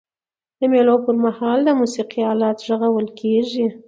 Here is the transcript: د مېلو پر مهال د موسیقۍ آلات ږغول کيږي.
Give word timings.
د 0.59 0.61
مېلو 0.73 0.95
پر 1.05 1.15
مهال 1.25 1.59
د 1.65 1.69
موسیقۍ 1.79 2.21
آلات 2.33 2.57
ږغول 2.67 3.07
کيږي. 3.19 3.67